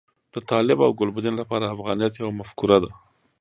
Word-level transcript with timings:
د 0.33 0.35
طالب 0.49 0.77
او 0.85 0.91
ګلبدین 0.99 1.35
لپاره 1.41 1.71
افغانیت 1.75 2.13
یوه 2.21 2.31
مفکوره 2.39 2.77
ده. 2.83 2.91